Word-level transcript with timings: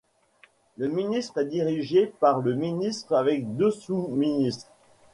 Le 0.77 0.87
ministre 0.87 1.37
est 1.41 1.45
dirigé 1.45 2.07
par 2.07 2.39
le 2.41 2.55
ministre 2.55 3.13
avec 3.15 3.55
deux 3.55 3.69
sous-ministres. 3.69 4.71